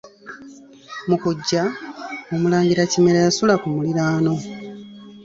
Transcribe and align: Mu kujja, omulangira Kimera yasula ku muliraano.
Mu 1.07 1.15
kujja, 1.21 1.63
omulangira 2.33 2.83
Kimera 2.91 3.19
yasula 3.25 3.55
ku 3.61 3.67
muliraano. 3.73 4.33